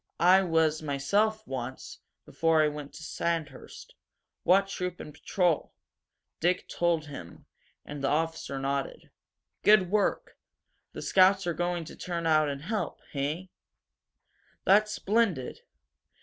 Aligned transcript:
I 0.19 0.41
was 0.41 0.81
myself, 0.81 1.45
once 1.45 1.99
before 2.25 2.63
I 2.63 2.67
went 2.69 2.91
to 2.93 3.03
Sandhurst. 3.03 3.93
What 4.41 4.67
troop 4.67 4.99
and 4.99 5.13
patrol?" 5.13 5.73
Dick 6.39 6.67
told 6.67 7.05
him, 7.05 7.45
and 7.85 8.03
the 8.03 8.07
officer 8.07 8.57
nodded. 8.57 9.11
"Good 9.61 9.91
work!" 9.91 10.23
he 10.23 10.29
said. 10.33 10.93
"The 10.93 11.01
scouts 11.03 11.45
are 11.45 11.53
going 11.53 11.85
to 11.85 11.95
turn 11.95 12.25
out 12.25 12.49
and 12.49 12.63
help, 12.63 12.99
he? 13.11 13.51
That's 14.65 14.91
splendid! 14.91 15.59